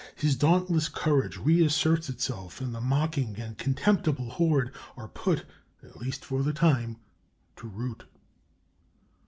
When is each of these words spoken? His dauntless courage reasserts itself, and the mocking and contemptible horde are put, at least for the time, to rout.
His 0.15 0.35
dauntless 0.35 0.89
courage 0.89 1.37
reasserts 1.37 2.09
itself, 2.09 2.59
and 2.59 2.73
the 2.73 2.81
mocking 2.81 3.35
and 3.39 3.55
contemptible 3.55 4.31
horde 4.31 4.73
are 4.97 5.07
put, 5.07 5.45
at 5.83 5.97
least 5.99 6.25
for 6.25 6.41
the 6.41 6.53
time, 6.53 6.97
to 7.57 7.67
rout. 7.67 8.05